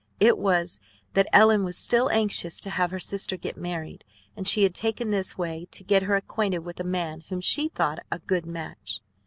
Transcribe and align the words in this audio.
It 0.19 0.39
was 0.39 0.79
that 1.13 1.29
Ellen 1.31 1.63
was 1.63 1.77
still 1.77 2.09
anxious 2.09 2.59
to 2.61 2.71
have 2.71 2.89
her 2.89 2.97
sister 2.99 3.37
get 3.37 3.55
married, 3.55 4.03
and 4.35 4.47
she 4.47 4.63
had 4.63 4.73
taken 4.73 5.11
this 5.11 5.37
way 5.37 5.67
to 5.69 5.83
get 5.83 6.01
her 6.01 6.15
acquainted 6.15 6.65
with 6.65 6.79
a 6.79 6.83
man 6.83 7.21
whom 7.29 7.39
she 7.39 7.67
thought 7.67 7.99
a 8.11 8.17
"good 8.17 8.47
match". 8.47 9.01